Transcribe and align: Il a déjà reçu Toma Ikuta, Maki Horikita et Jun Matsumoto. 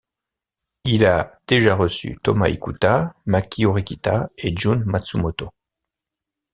Il 0.83 1.05
a 1.05 1.39
déjà 1.47 1.75
reçu 1.75 2.17
Toma 2.23 2.49
Ikuta, 2.49 3.13
Maki 3.27 3.67
Horikita 3.67 4.29
et 4.39 4.57
Jun 4.57 4.81
Matsumoto. 4.87 5.51